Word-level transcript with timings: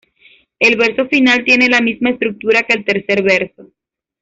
El 0.57 0.77
verso 0.77 1.07
final 1.07 1.43
tiene 1.43 1.67
la 1.69 1.79
misma 1.79 2.09
estructura 2.09 2.63
que 2.63 2.73
el 2.73 2.83
tercer 2.83 3.21
verso. 3.21 3.69